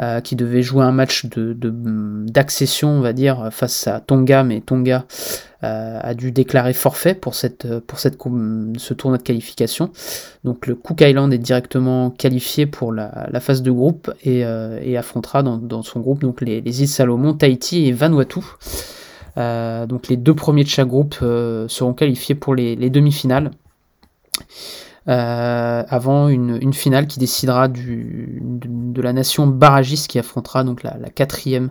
euh, 0.00 0.20
qui 0.20 0.36
devait 0.36 0.62
jouer 0.62 0.84
un 0.84 0.92
match 0.92 1.26
d'accession, 1.26 2.92
de, 2.92 2.98
on 2.98 3.00
va 3.00 3.12
dire, 3.12 3.48
face 3.50 3.86
à 3.86 4.00
Tonga, 4.00 4.44
mais 4.44 4.60
Tonga 4.60 5.06
euh, 5.64 5.98
a 6.02 6.14
dû 6.14 6.32
déclarer 6.32 6.74
forfait 6.74 7.14
pour, 7.14 7.34
cette, 7.34 7.80
pour 7.80 7.98
cette, 7.98 8.18
ce 8.76 8.94
tournoi 8.94 9.18
de 9.18 9.22
qualification. 9.22 9.90
Donc 10.44 10.66
le 10.66 10.74
Cook 10.74 11.00
Island 11.00 11.32
est 11.32 11.38
directement 11.38 12.10
qualifié 12.10 12.66
pour 12.66 12.92
la, 12.92 13.40
phase 13.40 13.62
de 13.62 13.70
groupe 13.70 14.12
et, 14.22 14.40
et 14.40 14.96
affrontera 14.96 15.42
dans, 15.42 15.56
dans, 15.56 15.82
son 15.82 16.00
groupe 16.00 16.20
donc 16.20 16.40
les, 16.40 16.60
les, 16.60 16.82
îles 16.82 16.88
Salomon, 16.88 17.34
Tahiti 17.34 17.86
et 17.86 17.92
Vanuatu. 17.92 18.40
donc 19.36 20.08
les 20.08 20.16
deux 20.16 20.34
premiers 20.34 20.64
de 20.64 20.68
chaque 20.68 20.88
groupe 20.88 21.14
seront 21.14 21.94
qualifiés 21.94 22.34
pour 22.34 22.54
les, 22.54 22.76
les 22.76 22.90
demi-finales. 22.90 23.50
Euh, 25.08 25.84
avant 25.88 26.26
une, 26.28 26.72
finale 26.72 27.06
qui 27.06 27.20
décidera 27.20 27.68
du, 27.68 28.42
de, 28.96 29.02
la 29.02 29.12
nation 29.12 29.46
barragiste 29.46 30.08
qui 30.08 30.18
affrontera 30.18 30.64
donc 30.64 30.82
la, 30.82 31.10
quatrième 31.14 31.70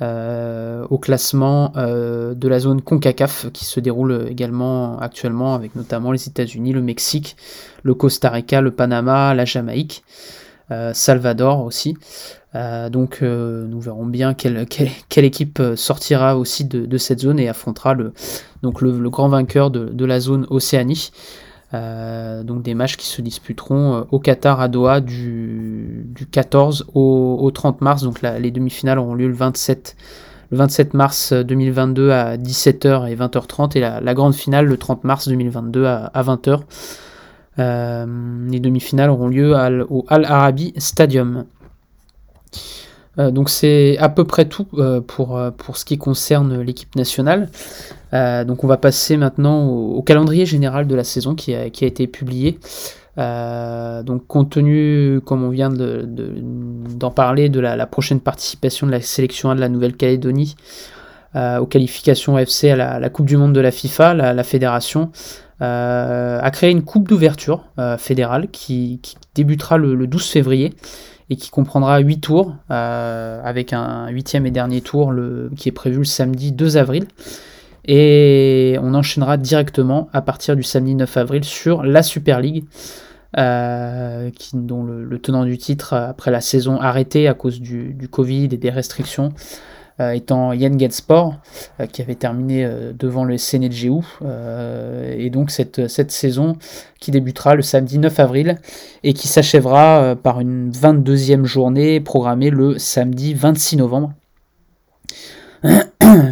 euh, 0.00 0.84
au 0.90 0.98
classement 0.98 1.72
euh, 1.76 2.34
de 2.34 2.48
la 2.48 2.58
zone 2.58 2.82
CONCACAF 2.82 3.50
qui 3.52 3.64
se 3.64 3.80
déroule 3.80 4.26
également 4.28 4.98
actuellement 4.98 5.54
avec 5.54 5.74
notamment 5.76 6.12
les 6.12 6.28
États-Unis, 6.28 6.72
le 6.72 6.82
Mexique, 6.82 7.36
le 7.82 7.94
Costa 7.94 8.30
Rica, 8.30 8.60
le 8.60 8.70
Panama, 8.70 9.34
la 9.34 9.44
Jamaïque, 9.44 10.04
Salvador 10.94 11.66
aussi. 11.66 11.98
donc 12.54 13.20
nous 13.20 13.80
verrons 13.80 14.06
bien 14.06 14.32
quelle, 14.32 14.66
équipe 15.16 15.62
sortira 15.76 16.38
aussi 16.38 16.64
de, 16.64 16.96
cette 16.96 17.20
zone 17.20 17.38
et 17.38 17.46
affrontera 17.46 17.92
le, 17.92 18.14
donc 18.62 18.80
le, 18.80 19.10
grand 19.10 19.28
vainqueur 19.28 19.70
de 19.70 20.04
la 20.06 20.18
zone 20.18 20.46
Océanie. 20.48 21.10
Euh, 21.74 22.42
donc 22.42 22.62
des 22.62 22.74
matchs 22.74 22.96
qui 22.96 23.06
se 23.06 23.22
disputeront 23.22 23.94
euh, 23.94 24.02
au 24.10 24.18
Qatar 24.18 24.60
à 24.60 24.68
Doha 24.68 25.00
du, 25.00 26.04
14 26.30 26.86
au, 26.94 27.50
30 27.52 27.80
mars. 27.80 28.02
Donc 28.02 28.20
les 28.22 28.50
demi-finales 28.50 28.98
auront 28.98 29.14
lieu 29.14 29.28
le 29.28 29.34
27, 29.34 29.96
le 30.50 30.58
27 30.58 30.94
mars 30.94 31.32
2022 31.32 32.10
à 32.10 32.36
17h 32.36 33.10
et 33.10 33.16
20h30 33.16 33.76
et 33.76 33.80
la, 33.80 34.14
grande 34.14 34.34
finale 34.34 34.66
le 34.66 34.76
30 34.76 35.04
mars 35.04 35.28
2022 35.28 35.86
à, 35.86 36.10
20h. 36.22 36.60
Euh, 37.58 38.06
les 38.50 38.60
demi-finales 38.60 39.10
auront 39.10 39.28
lieu 39.28 39.54
au 39.88 40.04
Al 40.08 40.24
Arabi 40.24 40.74
Stadium. 40.76 41.44
Euh, 43.18 43.30
donc 43.30 43.50
c'est 43.50 43.98
à 43.98 44.08
peu 44.08 44.24
près 44.24 44.46
tout 44.46 44.66
euh, 44.74 45.00
pour, 45.00 45.36
euh, 45.36 45.50
pour 45.50 45.76
ce 45.76 45.84
qui 45.84 45.98
concerne 45.98 46.62
l'équipe 46.62 46.94
nationale. 46.96 47.48
donc 48.12 48.64
on 48.64 48.66
va 48.66 48.76
passer 48.76 49.16
maintenant 49.16 49.66
au, 49.66 50.02
calendrier 50.02 50.46
général 50.46 50.86
de 50.86 50.94
la 50.94 51.04
saison 51.04 51.34
qui 51.34 51.54
a, 51.54 51.60
a 51.60 51.64
été 51.64 52.06
publié. 52.06 52.58
donc 53.16 54.26
compte 54.26 54.50
tenu, 54.50 55.20
comme 55.24 55.42
on 55.44 55.50
vient 55.50 55.70
d'en 55.70 57.08
de, 57.08 57.14
parler, 57.14 57.48
de 57.48 57.60
la, 57.60 57.86
prochaine 57.86 58.20
participation 58.20 58.86
de 58.86 58.92
la 58.92 59.00
sélection 59.00 59.50
1 59.50 59.56
de 59.56 59.60
la 59.60 59.68
Nouvelle-Calédonie 59.70 60.56
aux 61.34 61.66
qualifications 61.66 62.36
FC 62.36 62.70
à 62.70 62.98
la, 62.98 63.08
Coupe 63.08 63.26
du 63.26 63.38
Monde 63.38 63.54
de 63.54 63.60
la 63.60 63.70
FIFA, 63.70 64.12
la, 64.12 64.44
fédération 64.44 65.10
a 65.60 66.50
créé 66.52 66.70
une 66.70 66.82
coupe 66.82 67.08
d'ouverture 67.08 67.64
fédérale 67.96 68.48
qui, 68.50 69.00
débutera 69.34 69.78
le 69.78 70.06
12 70.06 70.28
février 70.28 70.74
et 71.30 71.36
qui 71.36 71.50
comprendra 71.50 71.98
8 71.98 72.20
tours, 72.20 72.54
euh, 72.70 73.40
avec 73.44 73.72
un 73.72 74.08
huitième 74.08 74.46
et 74.46 74.50
dernier 74.50 74.80
tour 74.80 75.12
qui 75.56 75.68
est 75.68 75.72
prévu 75.72 75.98
le 75.98 76.04
samedi 76.04 76.52
2 76.52 76.76
avril. 76.76 77.06
Et 77.84 78.76
on 78.80 78.94
enchaînera 78.94 79.36
directement 79.36 80.08
à 80.12 80.22
partir 80.22 80.56
du 80.56 80.62
samedi 80.62 80.94
9 80.94 81.16
avril 81.16 81.44
sur 81.44 81.82
la 81.82 82.02
Super 82.02 82.40
League, 82.40 82.64
euh, 83.38 84.30
dont 84.52 84.84
le, 84.84 85.18
tenant 85.18 85.44
du 85.44 85.58
titre, 85.58 85.94
après 85.94 86.30
la 86.30 86.40
saison 86.40 86.78
arrêtée 86.80 87.26
à 87.28 87.34
cause 87.34 87.60
du, 87.60 88.08
Covid 88.10 88.44
et 88.44 88.56
des 88.56 88.70
restrictions, 88.70 89.32
étant 90.00 90.52
Yann 90.52 90.78
Sport, 90.90 91.36
euh, 91.80 91.86
qui 91.86 92.02
avait 92.02 92.14
terminé 92.14 92.64
euh, 92.64 92.92
devant 92.92 93.24
le 93.24 93.36
SNGU. 93.36 93.92
et 95.16 95.30
donc 95.30 95.50
cette, 95.50 95.88
cette 95.88 96.10
saison 96.10 96.56
qui 97.00 97.10
débutera 97.10 97.54
le 97.54 97.62
samedi 97.62 97.98
9 97.98 98.20
avril 98.20 98.58
et 99.02 99.12
qui 99.12 99.28
s'achèvera 99.28 100.16
par 100.22 100.40
une 100.40 100.70
22e 100.70 101.44
journée 101.44 102.00
programmée 102.00 102.50
le 102.50 102.78
samedi 102.78 103.34
26 103.34 103.76
novembre. 103.76 104.12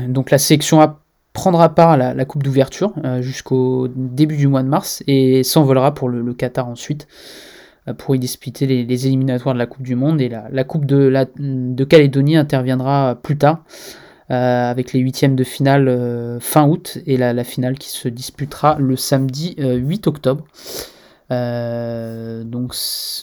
Donc 0.09 0.31
la 0.31 0.39
sélection 0.39 0.81
A 0.81 1.01
prendra 1.33 1.75
part 1.75 1.91
à 1.91 1.97
la, 1.97 2.25
coupe 2.25 2.43
d'ouverture 2.43 2.93
jusqu'au 3.21 3.89
début 3.95 4.37
du 4.37 4.49
mois 4.49 4.63
de 4.63 4.69
mars 4.69 5.03
et 5.07 5.43
s'envolera 5.43 5.95
pour 5.95 6.09
le, 6.09 6.35
Qatar 6.35 6.69
ensuite. 6.69 7.07
Euh, 7.91 7.95
pour 7.95 8.15
y 8.15 8.19
disputer 8.19 8.67
les, 8.67 9.07
éliminatoires 9.07 9.55
de 9.55 9.59
la 9.59 9.67
Coupe 9.67 9.83
du 9.83 9.95
Monde. 9.95 10.21
Et 10.21 10.29
la, 10.29 10.65
Coupe 10.65 10.85
de, 10.87 10.97
la, 10.97 11.27
de, 11.37 11.85
Calédonie 11.85 12.37
interviendra 12.37 13.19
plus 13.23 13.37
tard, 13.37 13.65
euh, 14.31 14.71
avec 14.71 14.93
les 14.93 15.01
huitièmes 15.01 15.37
de 15.37 15.45
finale 15.45 15.89
euh, 15.89 16.41
fin 16.41 16.67
août 16.67 16.99
et 17.07 17.17
la, 17.17 17.45
finale 17.45 17.79
qui 17.79 17.91
se 17.91 18.09
disputera 18.09 18.77
le 18.79 18.97
samedi 18.97 19.57
8 19.59 20.07
octobre. 20.07 20.45
donc 21.31 22.75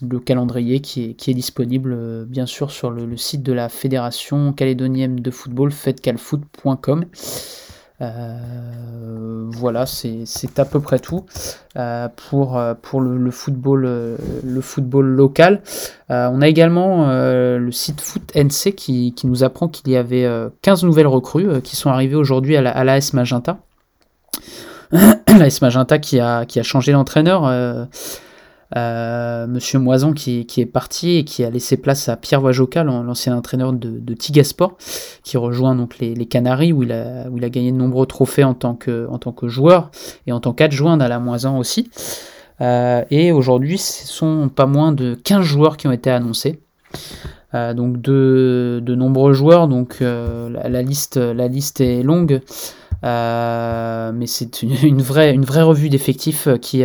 le 0.01 0.19
calendrier 0.19 0.79
qui 0.79 1.09
est, 1.09 1.13
qui 1.13 1.31
est 1.31 1.33
disponible 1.33 2.25
bien 2.25 2.45
sûr 2.45 2.71
sur 2.71 2.89
le, 2.89 3.05
le, 3.05 3.17
site 3.17 3.43
de 3.43 3.53
la 3.53 3.69
Fédération 3.69 4.53
calédonienne 4.53 5.17
de 5.17 5.31
football, 5.31 5.71
fedcalfoot.com. 5.71 7.05
Euh, 7.99 9.45
voilà, 9.49 9.87
c'est 9.87 10.59
à 10.59 10.65
peu 10.65 10.79
près 10.79 10.99
tout 10.99 11.25
euh, 11.77 12.07
pour, 12.29 12.57
euh, 12.57 12.75
le, 12.99 13.31
football, 13.31 15.05
local. 15.05 15.61
on 16.09 16.41
a 16.41 16.47
également 16.47 17.07
le 17.07 17.71
site 17.71 18.01
Foot 18.01 18.31
NC 18.35 18.75
qui, 18.75 19.13
qui 19.13 19.27
nous 19.27 19.43
apprend 19.43 19.67
qu'il 19.67 19.89
y 19.89 19.95
avait 19.95 20.27
15 20.61 20.83
nouvelles 20.83 21.07
recrues 21.07 21.61
qui 21.61 21.75
sont 21.75 21.89
arrivées 21.89 22.15
aujourd'hui 22.15 22.55
à 22.55 22.61
l'AS 22.61 23.13
la, 23.13 23.19
Magenta. 23.19 23.57
L'AS 24.91 25.61
Magenta 25.61 25.97
qui 25.97 26.19
a, 26.19 26.45
qui 26.45 26.59
a 26.59 26.63
changé 26.63 26.91
d'entraîneur. 26.91 27.87
Euh, 28.75 29.47
Monsieur 29.47 29.79
Moison 29.79 30.11
qui, 30.11 30.45
est 30.57 30.65
parti 30.65 31.17
et 31.17 31.23
qui 31.23 31.43
a 31.45 31.49
laissé 31.49 31.77
place 31.77 32.09
à 32.09 32.17
Pierre 32.17 32.43
Wajoka, 32.43 32.83
l'ancien 32.83 33.35
entraîneur 33.37 33.71
de, 33.71 34.13
Tigasport, 34.13 34.77
qui 35.23 35.37
rejoint 35.37 35.75
donc 35.75 35.99
les, 35.99 36.25
Canaries 36.25 36.73
où 36.73 36.83
il, 36.83 36.91
a, 36.91 37.29
où 37.29 37.37
il 37.37 37.45
a 37.45 37.49
gagné 37.49 37.71
de 37.71 37.77
nombreux 37.77 38.05
trophées 38.05 38.43
en 38.43 38.53
tant 38.53 38.75
que, 38.75 39.07
en 39.09 39.19
tant 39.19 39.31
que 39.31 39.47
joueur 39.47 39.91
et 40.25 40.31
en 40.31 40.39
tant 40.39 40.53
qu'adjoint 40.53 40.97
la 40.97 41.19
Moisan 41.19 41.57
aussi. 41.57 41.89
Euh, 42.59 43.03
et 43.11 43.31
aujourd'hui, 43.31 43.77
ce 43.77 44.07
sont 44.07 44.49
pas 44.49 44.65
moins 44.65 44.91
de 44.91 45.15
15 45.15 45.43
joueurs 45.43 45.77
qui 45.77 45.87
ont 45.87 45.91
été 45.91 46.09
annoncés. 46.09 46.59
Euh, 47.53 47.73
donc 47.73 48.01
de, 48.01 48.83
nombreux 48.85 49.31
joueurs, 49.31 49.69
donc 49.69 49.99
la, 50.01 50.81
liste, 50.81 51.15
la 51.15 51.47
liste 51.47 51.79
est 51.79 52.03
longue, 52.03 52.41
mais 53.03 54.27
c'est 54.27 54.61
une, 54.61 55.01
vraie, 55.01 55.33
une 55.33 55.45
vraie 55.45 55.61
revue 55.61 55.87
d'effectifs 55.87 56.49
qui, 56.61 56.83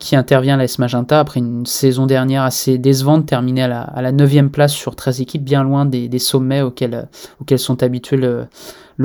qui 0.00 0.16
intervient 0.16 0.54
à 0.54 0.56
l'AS 0.56 0.78
Magenta 0.78 1.20
après 1.20 1.40
une 1.40 1.66
saison 1.66 2.06
dernière 2.06 2.42
assez 2.42 2.78
décevante, 2.78 3.26
terminée 3.26 3.62
à 3.62 3.68
la, 3.68 3.82
à 3.82 4.00
la 4.00 4.12
9 4.12 4.48
place 4.50 4.72
sur 4.72 4.96
13 4.96 5.20
équipes, 5.20 5.44
bien 5.44 5.62
loin 5.62 5.84
des, 5.84 6.18
sommets 6.18 6.62
auxquels, 6.62 7.06
auxquels 7.40 7.58
sont 7.58 7.82
habitués 7.82 8.16
le, 8.16 8.48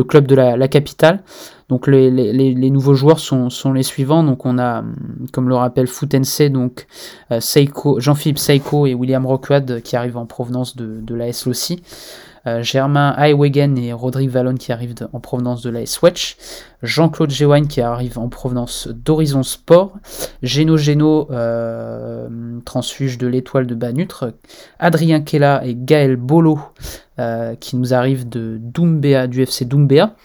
club 0.06 0.26
de 0.26 0.36
la, 0.36 0.68
capitale. 0.70 1.22
Donc 1.68 1.88
les, 1.88 2.70
nouveaux 2.72 2.94
joueurs 2.94 3.20
sont, 3.20 3.50
les 3.74 3.84
suivants. 3.84 4.24
Donc 4.24 4.46
on 4.46 4.58
a, 4.58 4.86
comme 5.34 5.50
le 5.50 5.56
rappelle 5.56 5.88
Foutense, 5.88 6.42
donc 6.44 6.88
euh, 7.32 7.42
Jean-Philippe 7.98 8.40
Seiko 8.40 8.88
et 8.88 8.94
William 8.94 9.26
Rockwad 9.26 9.82
qui 9.82 9.98
arrivent 9.98 10.18
en 10.18 10.26
provenance 10.26 10.78
de, 10.78 11.02
de 11.02 11.14
l'AS 11.14 11.46
aussi. 11.46 11.84
Germain 12.62 13.16
Aiwegen 13.18 13.78
et 13.78 13.94
Rodrigue 13.94 14.30
Vallon 14.30 14.56
qui 14.56 14.72
arrivent 14.72 14.96
en 15.14 15.20
provenance 15.20 15.62
de 15.62 15.70
la 15.70 15.86
Swatch, 15.86 16.38
Jean-Claude 16.84 17.32
Gewine 17.32 17.68
qui 17.68 17.82
arrive 17.82 18.20
en 18.20 18.30
provenance 18.30 18.88
d'Horizon 18.88 19.44
Sport, 19.44 19.94
Geno 20.44 20.78
Geno, 20.78 21.28
transfuge 22.66 23.18
de 23.18 23.28
l'étoile 23.28 23.68
de 23.68 23.76
Banutre, 23.76 24.34
Adrien 24.80 25.22
Kella 25.22 25.66
et 25.66 25.76
Gaël 25.76 26.16
Bolo 26.16 26.60
qui 27.60 27.78
nous 27.78 27.94
arrivent 27.94 28.30
de 28.30 28.58
Doumbéa, 28.60 29.28
du 29.28 29.42
FC 29.42 29.66
Doumbéa. 29.66 30.16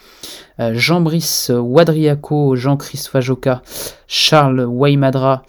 Jean-Brice 0.59 1.50
Wadriaco, 1.55 2.55
Jean-Christ 2.55 3.09
Fajoka, 3.09 3.62
Charles 4.07 4.67
Waimadra 4.67 5.43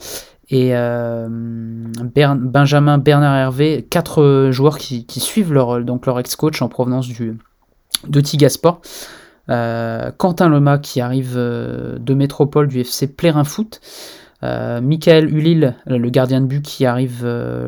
et 0.51 0.75
euh, 0.75 1.27
Benjamin 1.29 2.98
Bernard 2.98 3.36
Hervé, 3.38 3.88
quatre 3.89 4.50
joueurs 4.51 4.77
qui, 4.77 5.05
suivent 5.20 5.53
leur, 5.53 5.79
leur 5.79 6.20
ex-coach 6.20 6.62
en 6.62 6.67
provenance 6.67 7.08
du, 7.08 7.38
de 8.08 8.22
Tigasport. 8.22 8.81
Euh, 9.50 10.12
Quentin 10.17 10.50
Lema 10.50 10.77
qui 10.77 11.00
arrive 11.00 11.34
euh, 11.36 11.98
de 11.98 12.13
métropole 12.13 12.67
du 12.67 12.81
FC 12.81 13.08
Plérin 13.08 13.46
Foot. 13.46 13.79
Michael 14.43 15.31
Ulil, 15.31 15.75
le 15.86 16.10
gardien 16.10 16.41
de 16.41 16.48
but 16.48 16.63
qui 16.63 16.88
arrive 16.88 17.24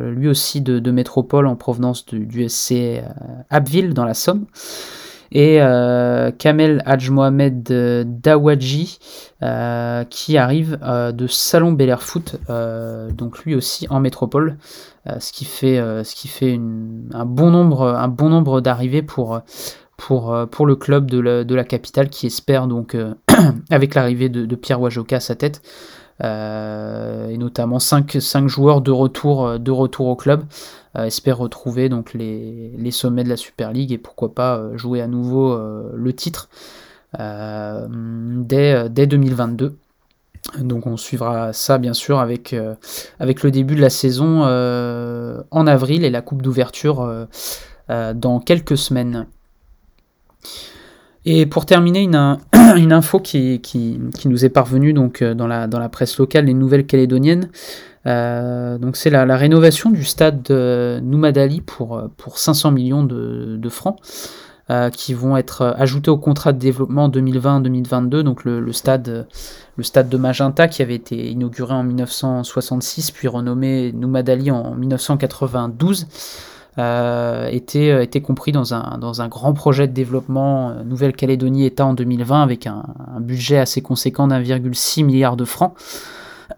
lui 0.10 0.28
aussi 0.28 0.60
de, 0.60 0.90
métropole 0.90 1.46
en 1.46 1.56
provenance 1.56 2.04
du 2.08 2.50
SC 2.50 3.00
Abbeville 3.52 3.94
dans 3.94 4.06
la 4.06 4.16
Somme 4.16 4.48
et 5.34 5.60
euh, 5.60 6.32
Kamel 6.32 6.84
Hadj 6.86 7.10
Mohamed 7.10 7.70
euh, 7.72 8.04
Dawadji 8.06 9.00
euh, 9.42 10.04
qui 10.06 10.38
arrive 10.38 10.78
de 10.80 11.28
Salon 11.28 11.74
Bel 11.74 11.90
Air 11.90 12.04
Foot, 12.04 12.38
donc 12.48 13.40
lui 13.40 13.56
aussi 13.56 13.88
en 13.90 14.00
métropole, 14.00 14.58
ce 15.20 15.34
qui 15.34 15.44
fait, 15.44 15.78
ce 16.04 16.16
qui 16.16 16.28
fait 16.30 16.60
un 17.14 17.26
bon 17.26 17.50
nombre, 17.50 18.08
bon 18.08 18.30
nombre 18.30 18.62
d'arrivées 18.62 19.02
pour, 19.02 19.42
pour, 19.98 20.36
pour 20.50 20.66
le 20.66 20.76
club 20.76 21.10
de 21.10 21.20
la, 21.20 21.44
de 21.44 21.56
la 21.56 21.64
capitale 21.66 22.10
qui 22.10 22.28
espère 22.28 22.68
donc 22.68 22.96
avec 23.70 23.96
l'arrivée 23.96 24.30
de, 24.30 24.56
Pierre 24.56 24.82
Wajoka 24.82 25.18
à 25.18 25.20
sa 25.20 25.36
tête. 25.36 25.62
et 26.22 27.38
notamment 27.38 27.80
5, 27.80 28.18
5 28.20 28.48
joueurs 28.48 28.82
de 28.82 28.92
retour, 28.92 29.60
de 29.60 29.72
retour 29.72 30.08
au 30.08 30.16
club. 30.16 30.44
Euh, 30.96 31.06
espère 31.06 31.40
retrouver 31.40 31.90
donc 31.90 32.14
les, 32.14 32.92
sommets 32.92 33.24
de 33.24 33.30
la 33.30 33.38
Super 33.38 33.72
League 33.72 33.92
et 33.92 33.98
pourquoi 33.98 34.36
pas 34.36 34.58
euh, 34.58 34.78
jouer 34.78 35.02
à 35.02 35.08
nouveau 35.08 35.54
euh, 35.54 35.92
le 35.96 36.14
titre 36.14 36.50
dès, 37.18 38.90
dès 38.90 39.06
2022. 39.06 39.78
Donc 40.60 40.88
on 40.88 40.98
suivra 40.98 41.54
ça 41.54 41.78
bien 41.78 41.94
sûr 41.94 42.18
avec, 42.18 42.56
avec 43.20 43.44
le 43.44 43.52
début 43.52 43.76
de 43.76 43.82
la 43.82 43.92
saison 43.92 44.42
en 44.42 45.68
avril 45.68 46.04
et 46.06 46.10
la 46.10 46.24
coupe 46.24 46.42
d'ouverture 46.42 47.28
dans 47.88 48.40
quelques 48.40 48.80
semaines. 48.80 49.28
Et 51.26 51.46
pour 51.46 51.66
terminer, 51.66 52.02
une, 52.02 52.16
info 52.92 53.20
qui, 53.20 53.62
nous 54.26 54.46
est 54.46 54.50
parvenue 54.50 54.94
donc, 54.94 55.24
dans, 55.24 55.48
la, 55.48 55.68
dans 55.68 55.80
la 55.80 55.90
presse 55.90 56.18
locale, 56.18 56.46
les 56.46 56.54
nouvelles 56.54 56.86
calédoniennes. 56.86 57.50
Euh, 58.06 58.78
c'est 58.94 59.10
la, 59.10 59.38
rénovation 59.38 59.90
du 59.90 60.04
stade 60.04 60.44
de 60.44 61.00
Noumadali 61.02 61.62
pour, 61.62 62.10
pour 62.18 62.38
500 62.38 62.72
millions 62.72 63.04
de, 63.04 63.70
francs. 63.70 63.98
Euh, 64.70 64.90
qui 64.90 65.14
vont 65.14 65.36
être 65.36 65.76
ajoutés 65.78 66.10
au 66.10 66.18
contrat 66.18 66.54
de 66.54 66.58
développement 66.58 67.10
2020-2022, 67.10 68.22
donc 68.22 68.46
le, 68.46 68.72
stade, 68.72 69.28
le 69.76 69.84
stade 69.84 70.08
de 70.08 70.16
Magenta 70.16 70.70
qui 70.70 70.82
avait 70.82 70.96
été 70.96 71.30
inauguré 71.30 71.74
en 71.74 71.84
1966 71.84 73.12
puis 73.12 73.28
renommé 73.28 73.92
Noumadali 73.92 74.52
en 74.52 74.74
1992. 74.74 76.08
Euh, 76.80 77.48
était, 77.50 78.04
était 78.04 78.22
compris 78.22 78.52
dans 78.52 78.74
un, 78.74 78.98
dans 78.98 79.22
un 79.22 79.28
grand 79.28 79.54
projet 79.54 79.88
de 79.88 79.94
développement 79.94 80.74
Nouvelle-Calédonie 80.84 81.68
État 81.68 81.86
en 81.86 81.94
2020 81.94 82.42
avec 82.42 82.66
un, 82.66 82.84
budget 83.20 83.60
assez 83.60 83.82
conséquent 83.82 84.28
d'1,6 84.28 85.04
milliard 85.04 85.38
de 85.38 85.46
francs. 85.46 85.76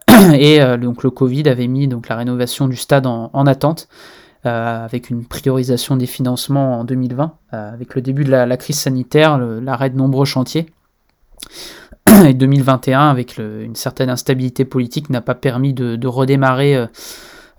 Et 0.33 0.61
euh, 0.61 0.77
donc 0.77 1.03
le 1.03 1.09
Covid 1.09 1.47
avait 1.49 1.67
mis 1.67 1.87
donc 1.87 2.09
la 2.09 2.15
rénovation 2.15 2.67
du 2.67 2.75
stade 2.75 3.05
en, 3.07 3.47
attente. 3.47 3.87
Euh, 4.45 4.85
avec 4.85 5.09
une 5.09 5.25
priorisation 5.25 5.97
des 5.97 6.05
financements 6.05 6.79
en 6.79 6.83
2020, 6.83 7.33
euh, 7.53 7.73
avec 7.73 7.95
le 7.95 8.01
début 8.03 8.23
de 8.23 8.29
la, 8.29 8.57
crise 8.57 8.77
sanitaire, 8.77 9.39
l'arrêt 9.39 9.89
de 9.89 9.97
nombreux 9.97 10.25
chantiers. 10.25 10.67
Et 12.25 12.35
2021, 12.35 13.09
avec 13.09 13.39
une 13.39 13.75
certaine 13.75 14.11
instabilité 14.11 14.63
politique, 14.63 15.09
n'a 15.09 15.21
pas 15.21 15.33
permis 15.33 15.73
de, 15.73 16.07
redémarrer 16.07 16.85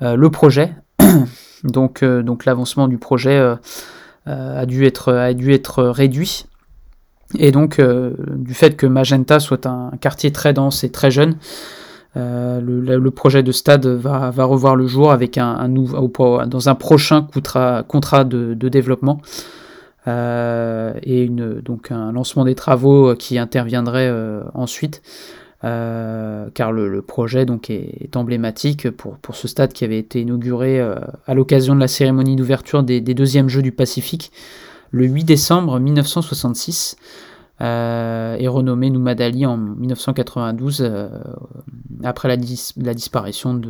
le 0.00 0.31
projet. 0.31 0.72
donc, 1.64 2.05
donc 2.05 2.45
l'avancement 2.45 2.88
du 2.88 2.99
projet 2.99 3.57
a, 4.27 4.66
dû 4.66 4.85
être, 4.87 5.12
a 5.12 5.35
dû 5.35 5.53
être 5.53 5.85
réduit. 5.85 6.47
Et 7.38 7.51
donc, 7.51 7.81
du 7.81 8.55
fait 8.55 8.77
que 8.77 8.87
Magenta 8.87 9.40
soit 9.40 9.66
un 9.66 9.90
quartier 10.01 10.33
très 10.33 10.53
dense 10.53 10.85
et 10.85 10.90
très 10.90 11.11
jeune, 11.11 11.37
euh, 12.16 12.61
le, 12.62 13.11
projet 13.11 13.42
de 13.42 13.53
stade 13.53 13.87
va, 13.87 14.31
revoir 14.31 14.75
le 14.75 14.87
jour 14.87 15.12
avec 15.12 15.37
un, 15.37 15.69
dans 15.69 16.69
un 16.69 16.75
prochain 16.75 17.23
contrat, 17.23 18.25
de, 18.25 18.69
développement 18.69 19.21
euh, 20.09 20.95
et 21.03 21.29
donc 21.29 21.90
un 21.90 22.12
lancement 22.12 22.45
des 22.45 22.55
travaux 22.55 23.14
qui 23.14 23.38
interviendrait 23.38 24.09
euh, 24.09 24.42
ensuite. 24.55 25.03
Car 25.62 26.73
le, 26.73 27.03
projet 27.03 27.47
donc 27.47 27.71
est, 27.71 28.16
emblématique 28.16 28.90
pour, 28.90 29.16
ce 29.35 29.49
stade 29.49 29.73
qui 29.73 29.85
avait 29.85 29.99
été 29.99 30.21
inauguré 30.21 30.81
à 30.81 31.35
l'occasion 31.35 31.75
de 31.75 31.81
la 31.81 31.88
cérémonie 31.88 32.37
d'ouverture 32.37 32.83
des, 32.83 33.01
deuxièmes 33.01 33.49
Jeux 33.49 33.62
du 33.62 33.73
Pacifique 33.73 34.33
le 34.90 35.07
8 35.07 35.25
décembre 35.25 35.79
1966 35.79 36.97
euh, 37.61 38.37
et 38.38 38.49
renommé 38.49 38.90
Noumadali 38.90 39.47
en 39.47 39.57
1992 39.57 40.83
euh, 40.83 41.09
après 42.05 42.29
la, 42.29 42.37
disparition 42.37 43.61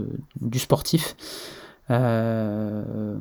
du 0.40 0.58
sportif. 0.58 1.16
Euh, 1.90 3.14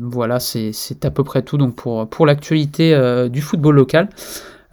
voilà, 0.00 0.40
c'est 0.40 1.04
à 1.04 1.10
peu 1.10 1.22
près 1.22 1.42
tout 1.42 1.58
donc 1.58 1.74
pour 1.74 2.26
l'actualité 2.26 3.28
du 3.30 3.42
football 3.42 3.76
local. 3.76 4.08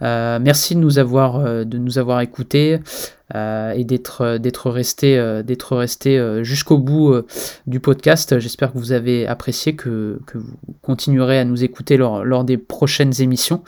Merci 0.00 0.74
de 0.74 0.80
nous 0.80 0.98
avoir, 0.98 1.64
de 1.64 1.78
nous 1.78 1.98
avoir 1.98 2.20
écoutés 2.20 2.78
et 3.34 3.84
d'être 3.84 4.38
d'être 4.38 4.70
resté, 4.70 5.42
d'être 5.44 5.76
resté 5.76 6.44
jusqu'au 6.44 6.78
bout 6.78 7.14
du 7.66 7.80
podcast. 7.80 8.38
J'espère 8.38 8.72
que 8.72 8.78
vous 8.78 8.92
avez 8.92 9.26
apprécié, 9.26 9.74
que, 9.76 10.20
que, 10.26 10.38
vous 10.38 10.54
continuerez 10.82 11.38
à 11.38 11.44
nous 11.44 11.64
écouter 11.64 11.96
lors, 11.96 12.24
lors 12.24 12.44
des 12.44 12.58
prochaines 12.58 13.20
émissions. 13.20 13.62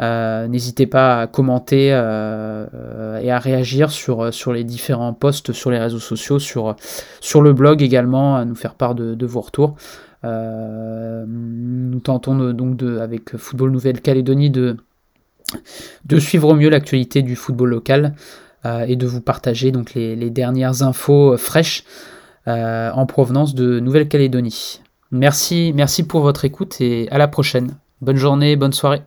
Euh, 0.00 0.48
n'hésitez 0.48 0.86
pas 0.86 1.20
à 1.20 1.26
commenter 1.26 1.90
euh, 1.92 3.20
et 3.20 3.30
à 3.30 3.38
réagir 3.38 3.90
sur, 3.90 4.32
sur 4.32 4.52
les 4.52 4.64
différents 4.64 5.12
posts 5.12 5.52
sur 5.52 5.70
les 5.70 5.78
réseaux 5.78 6.00
sociaux, 6.00 6.38
sur, 6.38 6.76
sur 7.20 7.42
le 7.42 7.52
blog 7.52 7.82
également, 7.82 8.36
à 8.36 8.44
nous 8.44 8.54
faire 8.54 8.74
part 8.74 8.94
de, 8.94 9.26
vos 9.26 9.40
retours. 9.40 9.76
Euh, 10.24 11.24
nous 11.26 12.00
tentons 12.00 12.52
donc 12.52 12.76
de, 12.76 12.98
avec 12.98 13.36
Football 13.36 13.70
Nouvelle-Calédonie 13.70 14.50
de, 14.50 14.76
de 16.06 16.18
suivre 16.18 16.48
au 16.48 16.54
mieux 16.54 16.68
l'actualité 16.68 17.22
du 17.22 17.36
football 17.36 17.70
local 17.70 18.14
et 18.86 18.94
de 18.94 19.06
vous 19.06 19.20
partager 19.20 19.72
donc 19.72 19.94
les, 19.94 20.30
dernières 20.30 20.82
infos 20.82 21.36
fraîches 21.36 21.82
en 22.46 23.06
provenance 23.06 23.56
de 23.56 23.80
Nouvelle-Calédonie. 23.80 24.80
Merci, 25.10 25.72
merci 25.74 26.04
pour 26.04 26.20
votre 26.20 26.44
écoute 26.44 26.80
et 26.80 27.08
à 27.10 27.18
la 27.18 27.26
prochaine. 27.26 27.76
Bonne 28.00 28.16
journée, 28.16 28.54
bonne 28.56 28.72
soirée. 28.72 29.02